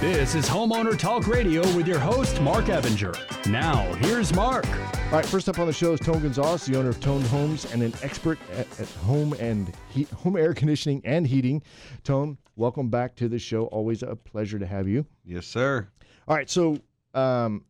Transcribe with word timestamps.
This 0.00 0.34
is 0.34 0.46
Homeowner 0.46 0.96
Talk 0.98 1.26
Radio 1.26 1.62
with 1.74 1.88
your 1.88 1.98
host, 1.98 2.40
Mark 2.42 2.66
Evinger. 2.66 3.16
Now, 3.50 3.82
here's 3.94 4.34
Mark. 4.34 4.66
All 5.06 5.12
right, 5.12 5.24
first 5.24 5.48
up 5.48 5.58
on 5.58 5.66
the 5.66 5.72
show 5.72 5.94
is 5.94 6.00
Tone 6.00 6.20
Gonzalez, 6.20 6.66
the 6.66 6.76
owner 6.78 6.90
of 6.90 7.00
Toned 7.00 7.24
Homes 7.28 7.72
and 7.72 7.82
an 7.82 7.94
expert 8.02 8.38
at, 8.52 8.66
at 8.78 8.88
home 8.88 9.32
and 9.40 9.72
heat, 9.88 10.10
home 10.10 10.36
air 10.36 10.52
conditioning 10.52 11.00
and 11.06 11.26
heating. 11.26 11.62
Tone, 12.04 12.36
welcome 12.56 12.90
back 12.90 13.16
to 13.16 13.28
the 13.28 13.38
show. 13.38 13.66
Always 13.66 14.02
a 14.02 14.14
pleasure 14.14 14.58
to 14.58 14.66
have 14.66 14.86
you. 14.86 15.06
Yes, 15.24 15.46
sir. 15.46 15.88
All 16.28 16.36
right, 16.36 16.50
so 16.50 16.78
um, 17.14 17.64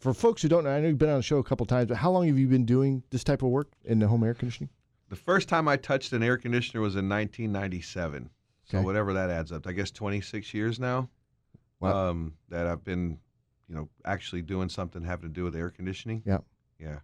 for 0.00 0.12
folks 0.12 0.42
who 0.42 0.48
don't 0.48 0.64
know, 0.64 0.70
I 0.70 0.80
know 0.80 0.88
you've 0.88 0.98
been 0.98 1.10
on 1.10 1.18
the 1.18 1.22
show 1.22 1.38
a 1.38 1.44
couple 1.44 1.64
times, 1.64 1.86
but 1.86 1.96
how 1.96 2.10
long 2.10 2.26
have 2.26 2.38
you 2.38 2.48
been 2.48 2.66
doing 2.66 3.04
this 3.10 3.22
type 3.22 3.42
of 3.42 3.50
work 3.50 3.68
in 3.84 4.00
the 4.00 4.08
home 4.08 4.24
air 4.24 4.34
conditioning? 4.34 4.70
The 5.10 5.16
first 5.16 5.48
time 5.48 5.68
I 5.68 5.76
touched 5.76 6.12
an 6.12 6.24
air 6.24 6.36
conditioner 6.36 6.80
was 6.80 6.96
in 6.96 7.08
1997. 7.08 8.30
So 8.64 8.80
whatever 8.80 9.12
that 9.12 9.30
adds 9.30 9.52
up, 9.52 9.66
I 9.66 9.72
guess 9.72 9.90
26 9.90 10.54
years 10.54 10.80
now. 10.80 11.08
Wow. 11.82 12.10
Um, 12.10 12.34
that 12.48 12.66
I've 12.66 12.84
been, 12.84 13.18
you 13.68 13.74
know, 13.74 13.88
actually 14.04 14.42
doing 14.42 14.68
something 14.68 15.02
having 15.02 15.28
to 15.28 15.32
do 15.34 15.42
with 15.44 15.56
air 15.56 15.68
conditioning. 15.70 16.22
Yeah. 16.24 16.38
Yeah. 16.78 17.00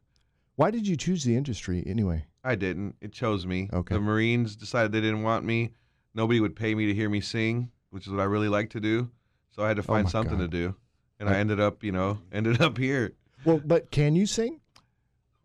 Why 0.55 0.71
did 0.71 0.87
you 0.87 0.97
choose 0.97 1.25
the 1.25 1.37
industry 1.37 1.83
anyway? 1.87 2.27
I 2.45 2.55
didn't. 2.55 2.95
It 3.01 3.13
chose 3.13 3.45
me. 3.47 3.69
Okay. 3.73 3.95
The 3.97 4.01
Marines 4.01 4.55
decided 4.57 4.93
they 4.93 5.01
didn't 5.01 5.23
want 5.23 5.45
me. 5.45 5.73
Nobody 6.15 6.41
would 6.41 6.55
pay 6.57 6.75
me 6.75 6.87
to 6.87 6.95
hear 6.95 7.09
me 7.09 7.21
sing, 7.21 7.71
which 7.91 8.07
is 8.07 8.13
what 8.13 8.21
I 8.21 8.25
really 8.25 8.49
like 8.49 8.71
to 8.71 8.81
do. 8.81 9.11
So 9.51 9.63
I 9.65 9.69
had 9.69 9.77
to 9.77 9.83
Oh 9.83 9.87
find 9.87 10.05
my 10.05 10.11
something 10.11 10.39
to 10.39 10.49
do, 10.49 10.75
and 11.19 11.29
I- 11.29 11.35
I 11.35 11.39
ended 11.39 11.59
up, 11.61 11.83
you 11.83 11.91
know, 11.93 12.19
ended 12.33 12.61
up 12.61 12.79
here. 12.79 13.15
Well, 13.45 13.61
but 13.65 13.91
can 13.91 14.15
you 14.15 14.27
sing? 14.27 14.61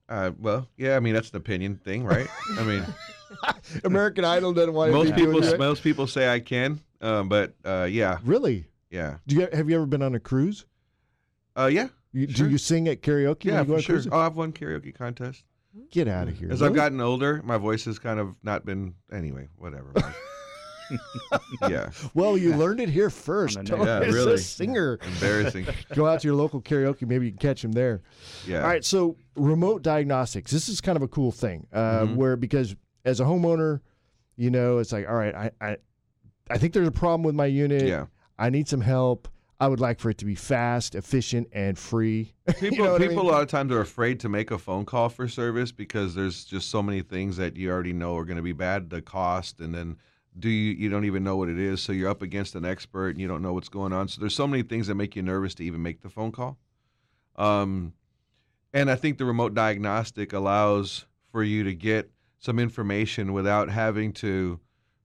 Uh, 0.09 0.31
well, 0.39 0.67
yeah. 0.77 0.95
I 0.95 0.99
mean, 0.99 1.13
that's 1.15 1.31
an 1.31 1.38
opinion 1.38 1.77
thing, 1.77 2.03
right? 2.03 2.27
I 2.57 2.63
mean, 2.63 2.85
American 3.83 4.25
Idol 4.25 4.53
doesn't 4.53 4.73
want 4.73 4.91
most 4.91 5.09
to 5.09 5.15
be 5.15 5.21
people, 5.25 5.57
most 5.57 5.83
people 5.83 6.07
say 6.07 6.31
I 6.31 6.39
can, 6.39 6.81
um, 7.02 7.29
but 7.29 7.53
uh, 7.65 7.88
yeah, 7.89 8.19
Really? 8.23 8.65
Yeah, 8.93 9.17
Do 9.27 9.35
you 9.35 9.47
have 9.52 9.70
you 9.70 9.75
ever 9.75 9.85
been 9.85 10.02
on 10.03 10.15
a 10.15 10.20
cruise? 10.20 10.65
uh, 11.57 11.65
yeah. 11.71 11.88
You, 12.13 12.27
Sure. 12.29 12.45
Do 12.47 12.52
you 12.52 12.57
sing 12.59 12.88
at 12.88 13.02
karaoke? 13.02 13.45
when 13.45 13.53
Yeah, 13.55 13.61
you 13.61 13.66
go 13.67 13.73
for 13.81 13.94
on 13.95 14.02
sure. 14.02 14.11
Oh, 14.11 14.19
I've 14.19 14.36
won 14.36 14.53
karaoke 14.53 14.94
contest. 14.95 15.44
Get 15.91 16.08
out 16.08 16.27
of 16.27 16.38
here! 16.38 16.52
As 16.52 16.61
I've 16.61 16.75
gotten 16.75 17.02
older, 17.02 17.41
my 17.44 17.58
voice 17.58 17.86
has 17.86 17.97
kind 17.97 18.19
of 18.19 18.36
not 18.44 18.64
been. 18.64 18.94
Anyway, 19.11 19.47
whatever. 19.58 19.91
yeah, 21.67 21.89
Well, 22.14 22.38
you 22.38 22.55
learned 22.55 22.80
it 22.80 22.89
here 22.89 23.09
first. 23.09 23.58
On 23.58 23.66
Tony. 23.71 23.86
Yeah, 23.86 24.02
is 24.02 24.14
really. 24.14 24.33
a 24.33 24.38
singer. 24.38 24.99
embarrassing. 25.02 25.66
Go 25.95 26.05
out 26.05 26.19
to 26.21 26.27
your 26.27 26.36
local 26.36 26.61
karaoke. 26.61 27.08
Maybe 27.08 27.25
you 27.25 27.31
can 27.31 27.39
catch 27.39 27.64
him 27.64 27.71
there. 27.71 28.02
Yeah. 28.45 28.59
All 28.61 28.67
right. 28.67 28.86
So 28.86 29.16
remote 29.36 29.81
diagnostics. 29.81 30.52
This 30.52 30.69
is 30.69 30.81
kind 30.81 30.95
of 30.95 31.02
a 31.02 31.08
cool 31.08 31.31
thing, 31.31 31.66
uh, 31.73 32.02
Mhm. 32.02 32.16
where 32.17 32.36
because 32.36 32.75
as 33.05 33.19
a 33.19 33.23
homeowner, 33.23 33.80
you 34.36 34.52
know, 34.52 34.77
it's 34.77 34.91
like, 34.91 35.08
all 35.08 35.16
right, 35.16 35.33
I, 35.33 35.52
I, 35.61 35.77
I 36.49 36.58
think 36.58 36.73
there's 36.73 36.88
a 36.88 36.91
problem 36.91 37.23
with 37.23 37.36
my 37.36 37.45
unit. 37.47 37.83
Yeah. 37.88 38.05
I 38.38 38.50
need 38.50 38.67
some 38.67 38.81
help. 38.81 39.28
I 39.59 39.67
would 39.67 39.80
like 39.80 40.00
for 40.00 40.09
it 40.09 40.17
to 40.17 40.26
be 40.26 40.36
fast, 40.36 40.94
efficient, 40.95 41.48
and 41.53 41.78
free. 41.78 42.34
People, 42.59 42.86
know 42.86 42.92
what 42.94 43.02
I 43.02 43.08
people 43.08 43.23
mean? 43.23 43.31
a 43.31 43.36
lot 43.36 43.42
of 43.44 43.48
times 43.48 43.72
are 43.72 43.81
afraid 43.81 44.20
to 44.22 44.30
make 44.30 44.52
a 44.52 44.58
phone 44.58 44.84
call 44.84 45.09
for 45.09 45.28
service 45.28 45.72
because 45.72 46.16
there's 46.16 46.44
just 46.44 46.70
so 46.70 46.84
many 46.84 47.02
things 47.02 47.38
that 47.38 47.56
you 47.56 47.72
already 47.72 47.94
know 47.94 48.17
are 48.17 48.26
going 48.26 48.38
to 48.38 48.44
be 48.44 48.52
bad. 48.52 48.89
The 48.89 49.02
cost, 49.02 49.61
and 49.61 49.73
then 49.73 49.98
do 50.38 50.50
you 50.50 50.73
you 50.73 50.89
don't 50.89 51.06
even 51.06 51.23
know 51.23 51.38
what 51.38 51.48
it 51.48 51.59
is, 51.59 51.81
so 51.81 51.94
you're 51.94 52.09
up 52.09 52.22
against 52.22 52.56
an 52.56 52.66
expert 52.66 53.09
and 53.09 53.22
you 53.22 53.28
don't 53.28 53.42
know 53.42 53.54
what's 53.54 53.70
going 53.70 53.94
on. 53.94 54.08
So 54.08 54.20
there's 54.20 54.36
so 54.36 54.48
many 54.48 54.64
things 54.64 54.88
that 54.88 54.95
make 54.95 55.16
you 55.16 55.22
nervous 55.22 55.56
to 55.56 55.64
even 55.64 55.81
make 55.81 56.02
the 56.02 56.09
phone 56.09 56.31
call. 56.31 56.58
Um, 57.36 57.94
and 58.73 58.89
I 58.89 58.95
think 58.95 59.17
the 59.17 59.26
remote 59.26 59.54
diagnostic 59.54 60.34
allows 60.34 61.06
for 61.31 61.44
you 61.44 61.64
to 61.64 61.73
get 61.73 62.11
some 62.39 62.59
information 62.59 63.31
without 63.31 63.70
having 63.70 64.11
to 64.14 64.59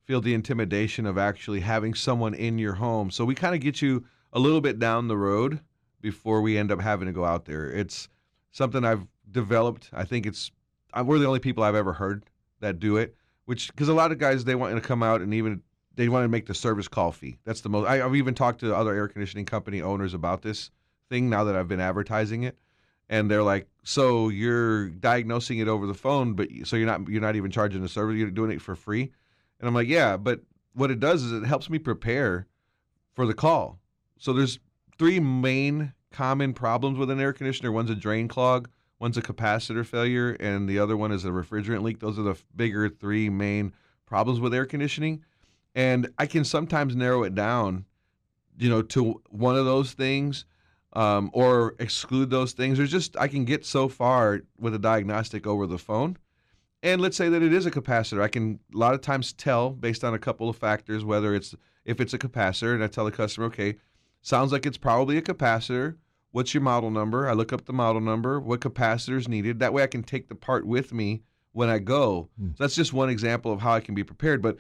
feel 0.09 0.21
the 0.23 0.33
intimidation 0.33 1.05
of 1.05 1.19
actually 1.19 1.61
having 1.61 1.93
someone 1.93 2.33
in 2.33 2.59
your 2.59 2.73
home. 2.73 3.11
So 3.11 3.27
we 3.27 3.35
kind 3.35 3.55
of 3.55 3.61
get 3.61 3.83
you 3.83 4.07
a 4.33 4.39
little 4.39 4.63
bit 4.63 4.79
down 4.79 5.07
the 5.07 5.19
road 5.19 5.61
before 6.01 6.41
we 6.41 6.57
end 6.57 6.73
up 6.73 6.81
having 6.81 7.07
to 7.07 7.13
go 7.13 7.27
out 7.27 7.45
there. 7.45 7.71
It's 7.71 8.09
something 8.51 8.87
I've 8.87 9.07
developed. 9.31 9.91
I 9.93 10.05
think 10.05 10.25
it's 10.25 10.51
I, 10.95 11.03
we're 11.03 11.19
the 11.19 11.27
only 11.27 11.41
people 11.41 11.63
I've 11.63 11.75
ever 11.75 11.93
heard 11.93 12.25
that 12.61 12.81
do 12.81 12.97
it. 12.97 13.15
Which 13.45 13.69
because 13.69 13.91
a 13.91 13.95
lot 13.95 14.11
of 14.11 14.17
guys 14.17 14.45
they 14.45 14.55
want 14.55 14.75
to 14.75 14.81
come 14.81 15.03
out 15.03 15.21
and 15.21 15.35
even 15.35 15.61
they 15.95 16.09
want 16.09 16.25
to 16.25 16.29
make 16.29 16.47
the 16.47 16.55
service 16.55 16.89
call 16.89 17.13
fee. 17.13 17.39
That's 17.45 17.61
the 17.61 17.69
most. 17.69 17.87
I, 17.87 18.03
I've 18.03 18.17
even 18.17 18.35
talked 18.35 18.61
to 18.61 18.75
other 18.75 18.95
air 18.95 19.09
conditioning 19.09 19.45
company 19.45 19.83
owners 19.83 20.15
about 20.15 20.41
this 20.41 20.71
thing 21.11 21.29
now 21.29 21.45
that 21.45 21.55
I've 21.55 21.69
been 21.69 21.81
advertising 21.81 22.45
it, 22.45 22.57
and 23.11 23.31
they're 23.31 23.43
like, 23.43 23.69
"So 23.85 24.31
you're 24.31 24.89
diagnosing 24.89 25.59
it 25.59 25.69
over 25.69 25.87
the 25.87 25.95
phone, 25.95 26.33
but 26.33 26.49
so 26.65 26.77
you're 26.77 26.87
not 26.87 27.09
you're 27.09 27.21
not 27.21 27.37
even 27.37 27.51
charging 27.51 27.83
the 27.83 27.89
service. 27.91 28.17
You're 28.17 28.31
doing 28.31 28.53
it 28.53 28.63
for 28.63 28.75
free." 28.75 29.13
And 29.61 29.69
I'm 29.69 29.75
like, 29.75 29.89
"Yeah, 29.89 30.17
but 30.17 30.41
what 30.75 30.91
it 30.91 31.01
does 31.01 31.23
is 31.23 31.33
it 31.33 31.45
helps 31.45 31.69
me 31.69 31.79
prepare 31.79 32.47
for 33.15 33.27
the 33.27 33.35
call. 33.35 33.81
So 34.17 34.33
there's 34.33 34.61
three 34.97 35.19
main 35.19 35.93
common 36.13 36.55
problems 36.55 36.99
with 36.99 37.11
an 37.11 37.21
air 37.21 37.33
conditioner. 37.33 37.73
One's 37.73 37.91
a 37.91 37.95
drain 37.95 38.29
clog, 38.29 38.69
one's 39.01 39.17
a 39.17 39.23
capacitor 39.23 39.85
failure, 39.85 40.37
and 40.39 40.69
the 40.69 40.79
other 40.79 40.97
one 40.97 41.13
is 41.13 41.25
a 41.25 41.29
refrigerant 41.29 41.83
leak. 41.83 41.99
Those 41.99 42.19
are 42.19 42.23
the 42.23 42.37
bigger 42.55 42.89
three 42.89 43.29
main 43.29 43.73
problems 44.07 44.41
with 44.41 44.55
air 44.55 44.67
conditioning. 44.67 45.25
And 45.75 46.13
I 46.19 46.27
can 46.27 46.45
sometimes 46.45 46.97
narrow 46.97 47.25
it 47.25 47.35
down, 47.35 47.85
you 48.57 48.71
know, 48.71 48.83
to 48.83 49.21
one 49.31 49.57
of 49.57 49.65
those 49.65 49.93
things 49.93 50.45
um, 50.93 51.31
or 51.33 51.75
exclude 51.79 52.31
those 52.31 52.53
things. 52.53 52.79
There's 52.79 52.91
just, 52.91 53.17
I 53.17 53.29
can 53.29 53.45
get 53.45 53.67
so 53.67 53.89
far 53.89 54.41
with 54.59 54.75
a 54.75 54.79
diagnostic 54.79 55.47
over 55.47 55.67
the 55.67 55.79
phone. 55.79 56.17
And 56.83 57.01
let's 57.01 57.17
say 57.17 57.29
that 57.29 57.43
it 57.43 57.53
is 57.53 57.67
a 57.67 57.71
capacitor. 57.71 58.23
I 58.23 58.29
can 58.29 58.61
a 58.73 58.79
lot 58.79 58.95
of 58.95 59.01
times 59.01 59.33
tell 59.33 59.71
based 59.71 60.05
on 60.05 60.15
a 60.15 60.19
couple 60.19 60.49
of 60.49 60.57
factors 60.57 61.05
whether 61.05 61.35
it's 61.35 61.55
if 61.85 62.01
it's 62.01 62.15
a 62.15 62.19
capacitor, 62.19 62.75
and 62.75 62.85
I 62.85 62.87
tell 62.87 63.07
the 63.07 63.11
customer, 63.11 63.47
okay, 63.47 63.77
sounds 64.21 64.53
like 64.53 64.67
it's 64.67 64.77
probably 64.77 65.17
a 65.17 65.23
capacitor. 65.23 65.97
What's 66.33 66.53
your 66.53 66.63
model 66.63 66.91
number? 66.91 67.29
I 67.29 67.33
look 67.33 67.53
up 67.53 67.65
the 67.65 67.73
model 67.73 68.03
number, 68.03 68.39
what 68.39 68.61
capacitor 68.61 69.17
is 69.17 69.27
needed. 69.27 69.59
That 69.59 69.73
way 69.73 69.83
I 69.83 69.87
can 69.87 70.03
take 70.03 70.29
the 70.29 70.35
part 70.35 70.67
with 70.67 70.93
me 70.93 71.23
when 71.53 71.71
I 71.71 71.79
go. 71.79 72.29
Hmm. 72.39 72.51
So 72.51 72.65
that's 72.65 72.77
just 72.77 72.93
one 72.93 73.09
example 73.09 73.53
of 73.53 73.61
how 73.61 73.73
I 73.73 73.81
can 73.81 73.95
be 73.95 74.05
prepared. 74.05 74.43
But 74.43 74.59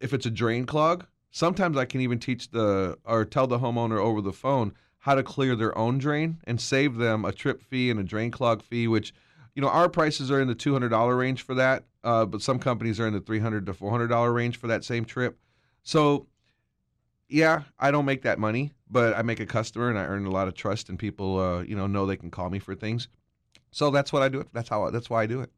if 0.00 0.14
it's 0.14 0.26
a 0.26 0.30
drain 0.30 0.64
clog, 0.64 1.06
sometimes 1.30 1.76
I 1.76 1.84
can 1.84 2.00
even 2.00 2.18
teach 2.18 2.50
the 2.50 2.98
or 3.04 3.24
tell 3.24 3.46
the 3.46 3.58
homeowner 3.58 3.98
over 3.98 4.20
the 4.20 4.32
phone 4.32 4.72
how 4.98 5.14
to 5.14 5.22
clear 5.22 5.54
their 5.54 5.76
own 5.76 5.98
drain 5.98 6.38
and 6.44 6.60
save 6.60 6.96
them 6.96 7.24
a 7.24 7.32
trip 7.32 7.60
fee 7.60 7.90
and 7.90 8.00
a 8.00 8.04
drain 8.04 8.30
clog 8.30 8.62
fee, 8.62 8.88
which 8.88 9.12
you 9.54 9.62
know 9.62 9.68
our 9.68 9.88
prices 9.88 10.30
are 10.30 10.40
in 10.40 10.48
the 10.48 10.54
two 10.54 10.72
hundred 10.72 10.88
dollar 10.90 11.16
range 11.16 11.42
for 11.42 11.54
that, 11.54 11.84
uh, 12.04 12.24
but 12.24 12.42
some 12.42 12.58
companies 12.58 12.98
are 12.98 13.06
in 13.06 13.12
the 13.12 13.20
$300 13.20 13.66
to 13.66 13.74
four 13.74 13.90
hundred 13.90 14.08
dollar 14.08 14.32
range 14.32 14.56
for 14.58 14.66
that 14.68 14.84
same 14.84 15.04
trip. 15.04 15.38
So 15.82 16.26
yeah, 17.28 17.62
I 17.78 17.90
don't 17.90 18.04
make 18.04 18.22
that 18.22 18.38
money, 18.38 18.72
but 18.90 19.14
I 19.16 19.22
make 19.22 19.40
a 19.40 19.46
customer 19.46 19.88
and 19.88 19.98
I 19.98 20.04
earn 20.04 20.26
a 20.26 20.30
lot 20.30 20.48
of 20.48 20.54
trust, 20.54 20.88
and 20.88 20.98
people, 20.98 21.38
uh, 21.38 21.62
you 21.62 21.74
know, 21.74 21.86
know 21.86 22.04
they 22.06 22.16
can 22.16 22.30
call 22.30 22.50
me 22.50 22.58
for 22.58 22.74
things. 22.74 23.08
So 23.70 23.90
that's 23.90 24.12
what 24.12 24.22
I 24.22 24.28
do. 24.28 24.40
It. 24.40 24.48
That's 24.52 24.68
how. 24.68 24.84
I, 24.84 24.90
that's 24.90 25.08
why 25.08 25.22
I 25.22 25.26
do 25.26 25.40
it. 25.40 25.50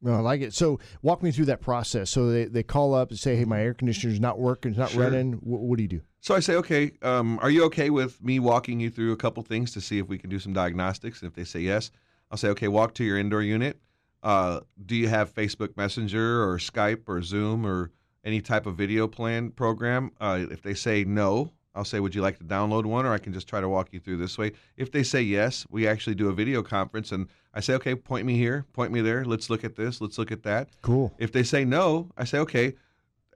No, 0.00 0.12
I 0.14 0.20
like 0.20 0.42
it. 0.42 0.54
So 0.54 0.78
walk 1.02 1.24
me 1.24 1.32
through 1.32 1.46
that 1.46 1.60
process. 1.60 2.08
So 2.08 2.30
they, 2.30 2.44
they 2.44 2.62
call 2.62 2.94
up 2.94 3.10
and 3.10 3.18
say, 3.18 3.34
"Hey, 3.34 3.44
my 3.44 3.60
air 3.60 3.74
conditioner's 3.74 4.20
not 4.20 4.38
working. 4.38 4.70
It's 4.70 4.78
not 4.78 4.90
Sure. 4.90 5.02
running. 5.02 5.32
What, 5.34 5.60
what 5.62 5.76
do 5.76 5.82
you 5.82 5.88
do?" 5.88 6.00
So 6.20 6.36
I 6.36 6.40
say, 6.40 6.54
okay, 6.56 6.92
um, 7.02 7.38
are 7.42 7.50
you 7.50 7.64
okay 7.64 7.90
with 7.90 8.22
me 8.22 8.38
walking 8.38 8.78
you 8.78 8.90
through 8.90 9.12
a 9.12 9.16
couple 9.16 9.42
things 9.42 9.72
to 9.72 9.80
see 9.80 9.98
if 9.98 10.06
we 10.08 10.18
can 10.18 10.30
do 10.30 10.38
some 10.38 10.52
diagnostics? 10.52 11.20
And 11.22 11.28
if 11.30 11.34
they 11.34 11.44
say 11.44 11.60
yes, 11.60 11.90
I'll 12.30 12.38
say, 12.38 12.48
okay, 12.48 12.68
walk 12.68 12.94
to 12.94 13.04
your 13.04 13.18
indoor 13.18 13.42
unit. 13.42 13.80
Uh, 14.22 14.60
do 14.84 14.96
you 14.96 15.08
have 15.08 15.34
Facebook 15.34 15.76
Messenger 15.76 16.42
or 16.42 16.58
Skype 16.58 17.02
or 17.06 17.22
Zoom 17.22 17.66
or 17.66 17.90
any 18.24 18.40
type 18.40 18.66
of 18.66 18.76
video 18.76 19.06
plan 19.06 19.50
program? 19.50 20.10
Uh, 20.20 20.46
if 20.50 20.62
they 20.62 20.74
say 20.74 21.04
no, 21.04 21.52
I'll 21.74 21.84
say, 21.84 22.00
would 22.00 22.14
you 22.14 22.22
like 22.22 22.38
to 22.38 22.44
download 22.44 22.86
one, 22.86 23.06
or 23.06 23.12
I 23.12 23.18
can 23.18 23.32
just 23.32 23.46
try 23.46 23.60
to 23.60 23.68
walk 23.68 23.90
you 23.92 24.00
through 24.00 24.16
this 24.16 24.36
way. 24.36 24.52
If 24.76 24.90
they 24.90 25.04
say 25.04 25.22
yes, 25.22 25.64
we 25.70 25.86
actually 25.86 26.16
do 26.16 26.28
a 26.28 26.32
video 26.32 26.62
conference, 26.62 27.12
and 27.12 27.28
I 27.54 27.60
say, 27.60 27.74
okay, 27.74 27.94
point 27.94 28.26
me 28.26 28.36
here, 28.36 28.66
point 28.72 28.92
me 28.92 29.00
there. 29.00 29.24
Let's 29.24 29.48
look 29.48 29.62
at 29.62 29.76
this. 29.76 30.00
Let's 30.00 30.18
look 30.18 30.32
at 30.32 30.42
that. 30.42 30.70
Cool. 30.82 31.14
If 31.18 31.30
they 31.30 31.44
say 31.44 31.64
no, 31.64 32.10
I 32.16 32.24
say 32.24 32.38
okay, 32.40 32.74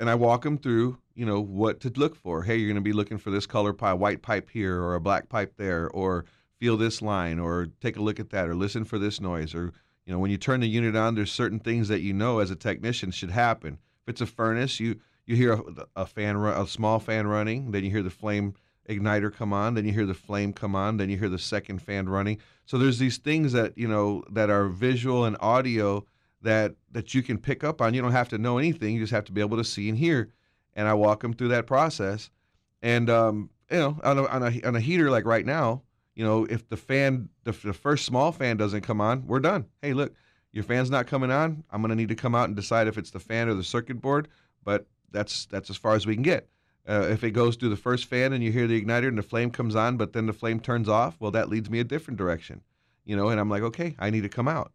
and 0.00 0.10
I 0.10 0.16
walk 0.16 0.42
them 0.42 0.58
through, 0.58 0.98
you 1.14 1.24
know, 1.24 1.40
what 1.40 1.78
to 1.80 1.92
look 1.94 2.16
for. 2.16 2.42
Hey, 2.42 2.56
you're 2.56 2.68
going 2.68 2.74
to 2.74 2.80
be 2.80 2.92
looking 2.92 3.18
for 3.18 3.30
this 3.30 3.46
color 3.46 3.72
pipe, 3.72 3.98
white 3.98 4.22
pipe 4.22 4.50
here, 4.50 4.82
or 4.82 4.96
a 4.96 5.00
black 5.00 5.28
pipe 5.28 5.54
there, 5.56 5.88
or 5.90 6.24
feel 6.62 6.76
this 6.76 7.02
line, 7.02 7.40
or 7.40 7.66
take 7.80 7.96
a 7.96 8.00
look 8.00 8.20
at 8.20 8.30
that, 8.30 8.48
or 8.48 8.54
listen 8.54 8.84
for 8.84 8.96
this 8.96 9.20
noise, 9.20 9.52
or 9.52 9.72
you 10.06 10.12
know, 10.12 10.20
when 10.20 10.30
you 10.30 10.36
turn 10.36 10.60
the 10.60 10.68
unit 10.68 10.94
on, 10.94 11.16
there's 11.16 11.32
certain 11.32 11.58
things 11.58 11.88
that 11.88 12.02
you 12.02 12.12
know 12.12 12.38
as 12.38 12.52
a 12.52 12.56
technician 12.56 13.10
should 13.10 13.32
happen. 13.32 13.78
If 14.04 14.10
it's 14.10 14.20
a 14.20 14.26
furnace, 14.26 14.78
you 14.78 15.00
you 15.26 15.34
hear 15.34 15.54
a, 15.54 15.62
a 15.96 16.06
fan, 16.06 16.36
run, 16.36 16.62
a 16.62 16.64
small 16.68 17.00
fan 17.00 17.26
running, 17.26 17.72
then 17.72 17.82
you 17.82 17.90
hear 17.90 18.04
the 18.04 18.10
flame 18.10 18.54
igniter 18.88 19.34
come 19.34 19.52
on, 19.52 19.74
then 19.74 19.84
you 19.84 19.92
hear 19.92 20.06
the 20.06 20.14
flame 20.14 20.52
come 20.52 20.76
on, 20.76 20.98
then 20.98 21.10
you 21.10 21.18
hear 21.18 21.28
the 21.28 21.36
second 21.36 21.82
fan 21.82 22.08
running. 22.08 22.38
So 22.64 22.78
there's 22.78 23.00
these 23.00 23.18
things 23.18 23.50
that 23.54 23.76
you 23.76 23.88
know 23.88 24.22
that 24.30 24.48
are 24.48 24.68
visual 24.68 25.24
and 25.24 25.36
audio 25.40 26.06
that 26.42 26.76
that 26.92 27.12
you 27.12 27.24
can 27.24 27.38
pick 27.38 27.64
up 27.64 27.80
on. 27.80 27.92
You 27.92 28.02
don't 28.02 28.12
have 28.12 28.28
to 28.28 28.38
know 28.38 28.58
anything; 28.58 28.94
you 28.94 29.00
just 29.00 29.12
have 29.12 29.24
to 29.24 29.32
be 29.32 29.40
able 29.40 29.56
to 29.56 29.64
see 29.64 29.88
and 29.88 29.98
hear. 29.98 30.30
And 30.74 30.86
I 30.86 30.94
walk 30.94 31.22
them 31.22 31.32
through 31.32 31.48
that 31.48 31.66
process. 31.66 32.30
And 32.82 33.10
um, 33.10 33.50
you 33.68 33.78
know, 33.78 33.98
on 34.04 34.18
a, 34.18 34.26
on 34.26 34.42
a 34.44 34.62
on 34.62 34.76
a 34.76 34.80
heater 34.80 35.10
like 35.10 35.26
right 35.26 35.44
now, 35.44 35.82
you 36.14 36.24
know, 36.24 36.44
if 36.44 36.68
the 36.68 36.76
fan, 36.76 37.28
the, 37.44 37.52
the 37.52 37.72
first 37.72 38.04
small 38.04 38.32
fan 38.32 38.56
doesn't 38.56 38.82
come 38.82 39.00
on, 39.00 39.26
we're 39.26 39.40
done. 39.40 39.66
Hey, 39.80 39.92
look, 39.92 40.14
your 40.52 40.64
fan's 40.64 40.90
not 40.90 41.06
coming 41.06 41.30
on. 41.30 41.64
I'm 41.70 41.80
gonna 41.80 41.94
need 41.94 42.10
to 42.10 42.14
come 42.14 42.34
out 42.34 42.48
and 42.48 42.56
decide 42.56 42.86
if 42.86 42.98
it's 42.98 43.10
the 43.10 43.20
fan 43.20 43.48
or 43.48 43.54
the 43.54 43.64
circuit 43.64 44.00
board. 44.00 44.28
But 44.64 44.86
that's 45.10 45.46
that's 45.46 45.70
as 45.70 45.76
far 45.76 45.94
as 45.94 46.06
we 46.06 46.14
can 46.14 46.22
get. 46.22 46.48
Uh, 46.88 47.06
if 47.10 47.22
it 47.22 47.30
goes 47.30 47.56
through 47.56 47.68
the 47.68 47.76
first 47.76 48.06
fan 48.06 48.32
and 48.32 48.42
you 48.42 48.50
hear 48.50 48.66
the 48.66 48.80
igniter 48.80 49.06
and 49.06 49.16
the 49.16 49.22
flame 49.22 49.50
comes 49.50 49.76
on, 49.76 49.96
but 49.96 50.12
then 50.12 50.26
the 50.26 50.32
flame 50.32 50.58
turns 50.58 50.88
off, 50.88 51.16
well, 51.20 51.30
that 51.30 51.48
leads 51.48 51.70
me 51.70 51.78
a 51.78 51.84
different 51.84 52.18
direction, 52.18 52.60
you 53.04 53.16
know. 53.16 53.28
And 53.28 53.38
I'm 53.38 53.48
like, 53.48 53.62
okay, 53.62 53.94
I 53.98 54.10
need 54.10 54.22
to 54.22 54.28
come 54.28 54.48
out. 54.48 54.72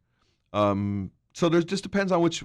Um, 0.53 1.11
so 1.33 1.49
there's 1.49 1.65
just 1.65 1.83
depends 1.83 2.11
on 2.11 2.21
which 2.21 2.43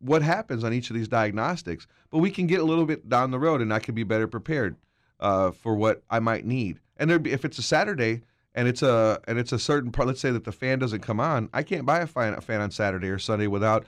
what 0.00 0.22
happens 0.22 0.62
on 0.62 0.72
each 0.72 0.90
of 0.90 0.96
these 0.96 1.08
diagnostics. 1.08 1.86
But 2.10 2.18
we 2.18 2.30
can 2.30 2.46
get 2.46 2.60
a 2.60 2.64
little 2.64 2.86
bit 2.86 3.08
down 3.08 3.30
the 3.30 3.38
road, 3.38 3.60
and 3.60 3.72
I 3.72 3.78
can 3.78 3.94
be 3.94 4.04
better 4.04 4.28
prepared 4.28 4.76
uh, 5.20 5.50
for 5.50 5.74
what 5.74 6.02
I 6.10 6.20
might 6.20 6.44
need. 6.44 6.78
And 6.98 7.10
there, 7.10 7.20
if 7.24 7.44
it's 7.44 7.58
a 7.58 7.62
Saturday 7.62 8.22
and 8.54 8.66
it's 8.68 8.82
a 8.82 9.20
and 9.26 9.38
it's 9.38 9.52
a 9.52 9.58
certain 9.58 9.92
part, 9.92 10.08
let's 10.08 10.20
say 10.20 10.30
that 10.30 10.44
the 10.44 10.52
fan 10.52 10.78
doesn't 10.78 11.00
come 11.00 11.20
on, 11.20 11.48
I 11.52 11.62
can't 11.62 11.86
buy 11.86 12.00
a 12.00 12.06
fan, 12.06 12.34
a 12.34 12.40
fan 12.40 12.60
on 12.60 12.70
Saturday 12.70 13.08
or 13.08 13.18
Sunday 13.18 13.46
without 13.46 13.86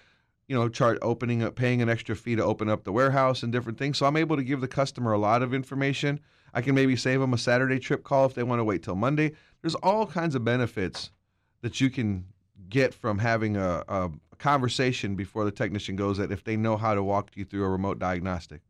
you 0.50 0.56
know, 0.56 0.68
chart 0.68 0.98
opening 1.00 1.44
up, 1.44 1.54
paying 1.54 1.80
an 1.80 1.88
extra 1.88 2.16
fee 2.16 2.34
to 2.34 2.44
open 2.44 2.68
up 2.68 2.82
the 2.82 2.90
warehouse 2.90 3.44
and 3.44 3.52
different 3.52 3.78
things. 3.78 3.96
So 3.96 4.04
I'm 4.04 4.16
able 4.16 4.34
to 4.34 4.42
give 4.42 4.60
the 4.60 4.66
customer 4.66 5.12
a 5.12 5.18
lot 5.18 5.44
of 5.44 5.54
information. 5.54 6.18
I 6.52 6.60
can 6.60 6.74
maybe 6.74 6.96
save 6.96 7.20
them 7.20 7.32
a 7.32 7.38
Saturday 7.38 7.78
trip 7.78 8.02
call 8.02 8.26
if 8.26 8.34
they 8.34 8.42
want 8.42 8.58
to 8.58 8.64
wait 8.64 8.82
till 8.82 8.96
Monday. 8.96 9.30
There's 9.62 9.76
all 9.76 10.08
kinds 10.08 10.34
of 10.34 10.44
benefits 10.44 11.12
that 11.62 11.80
you 11.80 11.88
can 11.88 12.24
get 12.68 12.92
from 12.92 13.20
having 13.20 13.56
a, 13.56 13.84
a 13.86 14.10
conversation 14.38 15.14
before 15.14 15.44
the 15.44 15.52
technician 15.52 15.94
goes 15.94 16.18
that 16.18 16.32
if 16.32 16.42
they 16.42 16.56
know 16.56 16.76
how 16.76 16.96
to 16.96 17.02
walk 17.04 17.30
you 17.36 17.44
through 17.44 17.62
a 17.62 17.68
remote 17.68 18.00
diagnostic. 18.00 18.62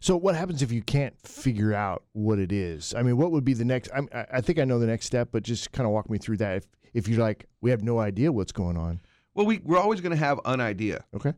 So 0.00 0.16
what 0.16 0.34
happens 0.34 0.62
if 0.62 0.72
you 0.72 0.82
can't 0.82 1.14
figure 1.26 1.72
out 1.74 2.04
what 2.12 2.38
it 2.38 2.52
is? 2.52 2.94
I 2.94 3.02
mean, 3.02 3.16
what 3.16 3.30
would 3.30 3.44
be 3.44 3.54
the 3.54 3.64
next? 3.64 3.90
I'm, 3.94 4.08
I 4.12 4.40
think 4.40 4.58
I 4.58 4.64
know 4.64 4.78
the 4.78 4.86
next 4.86 5.06
step, 5.06 5.28
but 5.32 5.42
just 5.42 5.72
kind 5.72 5.86
of 5.86 5.92
walk 5.92 6.10
me 6.10 6.18
through 6.18 6.38
that. 6.38 6.56
If 6.56 6.66
if 6.94 7.08
you're 7.08 7.20
like, 7.20 7.46
we 7.60 7.70
have 7.70 7.82
no 7.82 7.98
idea 7.98 8.30
what's 8.32 8.52
going 8.52 8.76
on. 8.76 9.00
Well, 9.34 9.46
we 9.46 9.60
we're 9.64 9.78
always 9.78 10.00
going 10.00 10.10
to 10.10 10.16
have 10.16 10.40
an 10.44 10.60
idea. 10.60 11.04
Okay. 11.14 11.32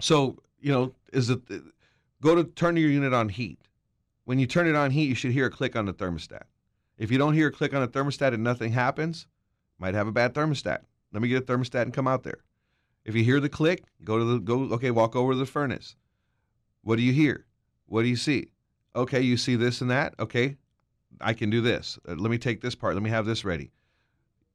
So 0.00 0.38
you 0.60 0.72
know, 0.72 0.94
is 1.12 1.30
it 1.30 1.40
uh, 1.50 1.58
go 2.20 2.34
to 2.34 2.44
turn 2.44 2.76
your 2.76 2.90
unit 2.90 3.12
on 3.12 3.28
heat? 3.28 3.60
When 4.24 4.38
you 4.38 4.46
turn 4.46 4.66
it 4.66 4.76
on 4.76 4.90
heat, 4.90 5.08
you 5.08 5.14
should 5.14 5.32
hear 5.32 5.46
a 5.46 5.50
click 5.50 5.76
on 5.76 5.86
the 5.86 5.92
thermostat. 5.92 6.42
If 6.98 7.10
you 7.10 7.18
don't 7.18 7.34
hear 7.34 7.48
a 7.48 7.52
click 7.52 7.74
on 7.74 7.80
the 7.80 7.88
thermostat 7.88 8.34
and 8.34 8.44
nothing 8.44 8.72
happens, 8.72 9.26
might 9.78 9.94
have 9.94 10.06
a 10.06 10.12
bad 10.12 10.34
thermostat. 10.34 10.80
Let 11.12 11.22
me 11.22 11.28
get 11.28 11.42
a 11.42 11.46
thermostat 11.46 11.82
and 11.82 11.94
come 11.94 12.06
out 12.06 12.22
there. 12.22 12.38
If 13.04 13.14
you 13.14 13.24
hear 13.24 13.40
the 13.40 13.48
click, 13.48 13.84
go 14.04 14.18
to 14.18 14.24
the 14.24 14.38
go. 14.38 14.62
Okay, 14.74 14.90
walk 14.90 15.16
over 15.16 15.32
to 15.32 15.38
the 15.38 15.46
furnace. 15.46 15.96
What 16.82 16.96
do 16.96 17.02
you 17.02 17.12
hear? 17.12 17.46
What 17.90 18.02
do 18.02 18.08
you 18.08 18.16
see? 18.16 18.52
Okay, 18.94 19.20
you 19.20 19.36
see 19.36 19.56
this 19.56 19.80
and 19.80 19.90
that. 19.90 20.14
Okay, 20.20 20.56
I 21.20 21.34
can 21.34 21.50
do 21.50 21.60
this. 21.60 21.98
Uh, 22.08 22.14
let 22.14 22.30
me 22.30 22.38
take 22.38 22.60
this 22.60 22.76
part. 22.76 22.94
Let 22.94 23.02
me 23.02 23.10
have 23.10 23.26
this 23.26 23.44
ready. 23.44 23.72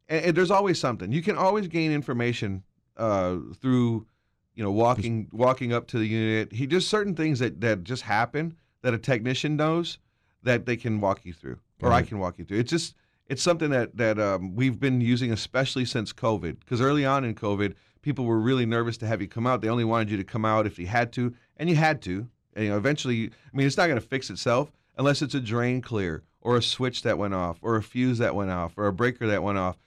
And, 0.08 0.26
and 0.26 0.38
there's 0.38 0.52
always 0.52 0.80
something. 0.80 1.12
You 1.12 1.22
can 1.22 1.38
always 1.38 1.68
gain 1.68 1.92
information 1.92 2.64
uh, 2.96 3.36
through, 3.60 4.08
you 4.56 4.64
know, 4.64 4.72
walking 4.72 5.28
walking 5.34 5.74
up 5.74 5.86
to 5.88 6.00
the 6.00 6.06
unit. 6.06 6.54
He 6.54 6.66
just 6.66 6.88
certain 6.88 7.14
things 7.14 7.40
that 7.40 7.60
that 7.60 7.84
just 7.84 8.04
happen 8.04 8.56
that 8.84 8.94
a 8.94 8.98
technician 8.98 9.58
knows 9.58 10.00
that 10.44 10.66
they 10.66 10.78
can 10.78 11.02
walk 11.02 11.26
you 11.26 11.34
through, 11.34 11.60
or 11.82 11.92
I 11.92 12.04
can 12.04 12.20
walk 12.20 12.40
you 12.40 12.46
through. 12.46 12.60
It's 12.60 12.72
just 12.72 12.96
it's 13.28 13.44
something 13.44 13.70
that 13.72 13.98
that 13.98 14.18
um, 14.18 14.56
we've 14.56 14.80
been 14.80 15.02
using, 15.02 15.34
especially 15.34 15.84
since 15.84 16.14
COVID. 16.14 16.62
Because 16.62 16.80
early 16.80 17.06
on 17.06 17.26
in 17.26 17.36
COVID, 17.36 17.74
people 18.02 18.24
were 18.24 18.40
really 18.40 18.66
nervous 18.66 18.96
to 19.00 19.08
have 19.08 19.22
you 19.22 19.28
come 19.28 19.46
out. 19.46 19.62
They 19.62 19.68
only 19.68 19.84
wanted 19.84 20.10
you 20.10 20.16
to 20.16 20.24
come 20.24 20.46
out 20.46 20.66
if 20.66 20.80
you 20.80 20.88
had 20.88 21.12
to, 21.14 21.34
and 21.58 21.70
you 21.70 21.76
had 21.76 22.02
to. 22.04 22.30
You 22.56 22.70
know, 22.70 22.78
eventually, 22.78 23.26
I 23.26 23.58
mean, 23.58 23.68
it's 23.68 23.78
not 23.78 23.88
going 23.88 24.00
to 24.00 24.06
fix 24.06 24.30
itself 24.30 24.72
unless 24.98 25.22
it's 25.22 25.36
a 25.36 25.40
drain 25.40 25.82
clear 25.82 26.24
or 26.42 26.58
a 26.58 26.62
switch 26.62 27.02
that 27.04 27.18
went 27.18 27.34
off 27.34 27.58
or 27.62 27.76
a 27.76 27.84
fuse 27.84 28.20
that 28.20 28.36
went 28.36 28.52
off 28.52 28.78
or 28.78 28.88
a 28.88 28.94
breaker 28.94 29.28
that 29.28 29.44
went 29.44 29.58
off. 29.58 29.78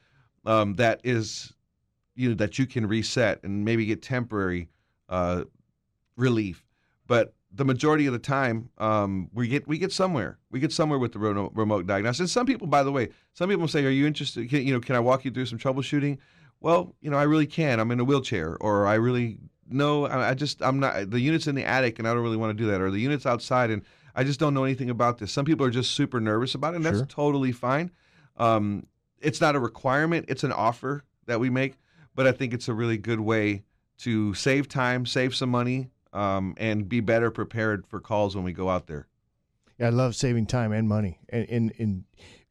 Um, 0.45 0.75
that 0.75 1.01
is, 1.05 1.53
you 2.15 2.31
know, 2.31 2.35
that 2.37 2.59
you 2.59 2.67
can 2.67 2.87
reset 2.87 3.43
and 3.43 3.65
maybe 3.65 3.87
get 3.87 4.03
temporary 4.03 4.69
uh, 5.09 5.45
relief. 6.17 6.65
But 7.07 7.35
the 7.53 7.65
majority 7.65 8.07
of 8.07 8.13
the 8.13 8.19
time, 8.19 8.69
um, 8.79 9.31
we 9.33 9.49
get 9.49 9.67
we 9.67 9.79
get 9.79 9.93
somewhere. 9.93 10.39
We 10.51 10.61
get 10.61 10.73
somewhere 10.73 10.99
with 10.99 11.13
the 11.13 11.19
remote, 11.19 11.53
remote 11.55 11.87
diagnosis. 11.87 12.21
And 12.21 12.31
some 12.31 12.47
people, 12.47 12.67
by 12.67 12.83
the 12.83 12.93
way, 12.93 13.09
some 13.33 13.49
people 13.49 13.69
say, 13.69 13.85
"Are 13.85 13.91
you 13.91 14.07
interested? 14.07 14.49
Can, 14.51 14.67
you 14.67 14.75
know, 14.75 14.81
can 14.81 14.97
I 14.97 15.01
walk 15.01 15.25
you 15.25 15.31
through 15.31 15.47
some 15.47 15.59
troubleshooting?" 15.59 16.19
Well, 16.61 16.95
you 17.01 17.11
know, 17.11 17.17
I 17.17 17.23
really 17.23 17.47
can. 17.47 17.81
I'm 17.81 17.91
in 17.91 18.01
a 18.01 18.05
wheelchair, 18.05 18.57
or 18.61 18.87
I 18.87 18.95
really 18.95 19.39
no, 19.71 20.07
I, 20.07 20.31
I 20.31 20.35
just 20.35 20.63
I'm 20.63 20.81
not. 20.81 21.11
The 21.11 21.21
unit's 21.21 21.47
in 21.47 21.55
the 21.55 21.65
attic, 21.65 21.99
and 21.99 22.09
I 22.09 22.15
don't 22.15 22.23
really 22.23 22.37
want 22.37 22.57
to 22.57 22.63
do 22.63 22.71
that, 22.71 22.81
or 22.81 22.91
the 22.91 23.01
unit's 23.01 23.27
outside, 23.27 23.71
and 23.71 23.83
I 24.15 24.25
just 24.25 24.41
don't 24.41 24.55
know 24.55 24.65
anything 24.65 24.91
about 24.91 25.19
this. 25.19 25.33
Some 25.33 25.45
people 25.45 25.65
are 25.67 25.71
just 25.71 25.93
super 25.93 26.21
nervous 26.21 26.55
about 26.55 26.75
it, 26.75 26.77
and 26.77 26.85
that's 26.85 27.03
totally 27.09 27.53
fine. 27.53 27.91
Um, 28.37 28.87
it's 29.21 29.41
not 29.41 29.57
a 29.57 29.61
requirement; 29.61 30.27
it's 30.29 30.45
an 30.45 30.53
offer 30.53 31.05
that 31.27 31.41
we 31.41 31.51
make. 31.51 31.75
But 32.15 32.27
I 32.27 32.33
think 32.33 32.53
it's 32.53 32.67
a 32.67 32.75
really 32.75 32.99
good 32.99 33.21
way 33.21 33.63
to 33.99 34.35
save 34.35 34.69
time, 34.69 35.07
save 35.07 35.37
some 35.37 35.51
money, 35.51 35.91
um, 36.13 36.55
and 36.57 36.89
be 36.89 37.01
better 37.01 37.31
prepared 37.31 37.87
for 37.87 38.01
calls 38.01 38.35
when 38.35 38.45
we 38.45 38.53
go 38.53 38.69
out 38.69 38.89
there. 38.89 39.07
Yeah, 39.79 39.87
I 39.87 39.91
love 39.91 40.17
saving 40.17 40.47
time 40.47 40.73
and 40.73 40.89
money, 40.89 41.21
and 41.29 41.49
and, 41.49 41.73
and 41.79 42.05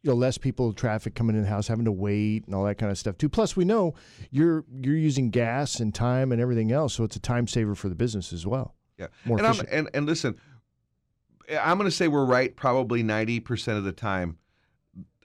you 0.03 0.11
know 0.11 0.15
less 0.15 0.38
people, 0.38 0.73
traffic 0.73 1.15
coming 1.15 1.35
in 1.35 1.44
the 1.44 1.47
house, 1.49 1.67
having 1.67 1.85
to 1.85 1.91
wait, 1.91 2.45
and 2.45 2.53
all 2.53 2.63
that 2.65 2.75
kind 2.75 2.91
of 2.91 2.97
stuff 2.97 3.17
too. 3.17 3.29
Plus, 3.29 3.55
we 3.55 3.65
know 3.65 3.95
you're 4.29 4.63
you're 4.81 4.95
using 4.95 5.29
gas 5.29 5.79
and 5.79 5.94
time 5.94 6.31
and 6.31 6.41
everything 6.41 6.71
else, 6.71 6.94
so 6.94 7.03
it's 7.03 7.15
a 7.15 7.19
time 7.19 7.47
saver 7.47 7.75
for 7.75 7.89
the 7.89 7.95
business 7.95 8.31
as 8.31 8.45
well. 8.45 8.75
Yeah, 8.97 9.07
More 9.25 9.38
and 9.38 9.47
I'm, 9.47 9.59
and 9.71 9.89
and 9.94 10.05
listen, 10.05 10.35
eh, 11.47 11.59
I'm 11.61 11.77
going 11.77 11.89
to 11.89 11.95
say 11.95 12.07
we're 12.07 12.25
right 12.25 12.55
probably 12.55 13.03
90 13.03 13.39
percent 13.41 13.77
of 13.77 13.83
the 13.83 13.91
time, 13.91 14.38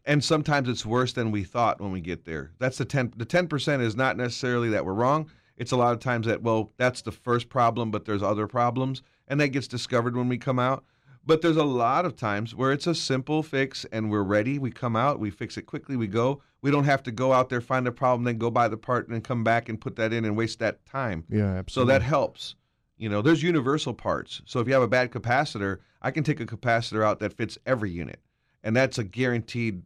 and 0.04 0.24
sometimes 0.24 0.69
it's 0.69 0.86
worse 0.86 1.12
than 1.12 1.30
we 1.30 1.44
thought 1.44 1.80
when 1.80 1.92
we 1.92 2.00
get 2.00 2.24
there. 2.24 2.52
That's 2.58 2.78
the 2.78 2.84
10. 2.84 3.14
The 3.16 3.24
10 3.24 3.48
percent 3.48 3.82
is 3.82 3.94
not 3.94 4.16
necessarily 4.16 4.70
that 4.70 4.84
we're 4.84 4.94
wrong. 4.94 5.30
It's 5.56 5.72
a 5.72 5.76
lot 5.76 5.92
of 5.92 6.00
times 6.00 6.26
that 6.26 6.42
well, 6.42 6.72
that's 6.76 7.02
the 7.02 7.12
first 7.12 7.48
problem, 7.48 7.90
but 7.90 8.04
there's 8.04 8.22
other 8.22 8.46
problems, 8.46 9.02
and 9.28 9.38
that 9.40 9.48
gets 9.48 9.69
discovered 9.69 10.16
when 10.16 10.28
we 10.28 10.38
come 10.38 10.58
out. 10.58 10.84
But 11.24 11.40
there's 11.40 11.56
a 11.56 11.64
lot 11.64 12.04
of 12.04 12.16
times 12.16 12.54
where 12.54 12.72
it's 12.72 12.86
a 12.86 12.94
simple 12.94 13.42
fix 13.42 13.84
and 13.92 14.10
we're 14.10 14.22
ready. 14.22 14.58
We 14.58 14.70
come 14.70 14.96
out, 14.96 15.20
we 15.20 15.30
fix 15.30 15.56
it 15.56 15.62
quickly, 15.62 15.96
we 15.96 16.08
go. 16.08 16.42
We 16.62 16.70
don't 16.70 16.84
have 16.84 17.02
to 17.04 17.12
go 17.12 17.32
out 17.32 17.48
there, 17.48 17.60
find 17.60 17.86
a 17.86 17.92
problem, 17.92 18.24
then 18.24 18.38
go 18.38 18.50
buy 18.50 18.69
the 18.69 18.76
part 18.76 19.06
and 19.06 19.14
then 19.14 19.22
come 19.22 19.44
back 19.44 19.69
and 19.69 19.80
put 19.80 19.96
that 19.96 20.12
in 20.12 20.24
and 20.24 20.36
waste 20.36 20.58
that 20.60 20.84
time. 20.86 21.24
Yeah, 21.28 21.44
absolutely. 21.44 21.92
So 21.92 21.98
that 21.98 22.02
helps. 22.02 22.56
You 22.98 23.08
know, 23.08 23.22
there's 23.22 23.42
universal 23.42 23.94
parts. 23.94 24.42
So 24.46 24.60
if 24.60 24.66
you 24.66 24.74
have 24.74 24.82
a 24.82 24.88
bad 24.88 25.10
capacitor, 25.10 25.78
I 26.00 26.10
can 26.10 26.24
take 26.24 26.40
a 26.40 26.46
capacitor 26.46 27.04
out 27.04 27.20
that 27.20 27.32
fits 27.32 27.58
every 27.66 27.90
unit, 27.90 28.20
and 28.62 28.76
that's 28.76 28.98
a 28.98 29.04
guaranteed 29.04 29.82